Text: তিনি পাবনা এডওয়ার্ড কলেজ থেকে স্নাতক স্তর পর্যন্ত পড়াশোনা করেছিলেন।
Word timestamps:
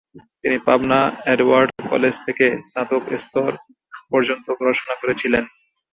তিনি 0.41 0.57
পাবনা 0.67 0.99
এডওয়ার্ড 1.33 1.69
কলেজ 1.89 2.15
থেকে 2.25 2.45
স্নাতক 2.67 3.03
স্তর 3.23 3.51
পর্যন্ত 4.11 4.45
পড়াশোনা 4.59 4.95
করেছিলেন। 5.01 5.43